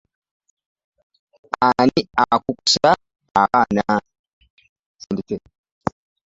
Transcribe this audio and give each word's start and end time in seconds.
Ani 1.67 2.01
akukusa 2.23 2.91
abaana? 3.41 3.85